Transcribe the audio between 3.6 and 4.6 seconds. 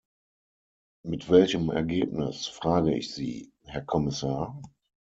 Herr Kommissar?